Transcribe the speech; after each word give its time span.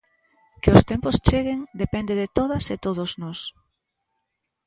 Que 0.61 0.69
os 0.75 0.85
tempos 0.91 1.15
cheguen 1.27 1.59
depende 1.81 2.13
de 2.21 2.27
todas 2.37 2.65
e 2.75 2.77
todos 2.85 3.09
nós. 3.21 3.39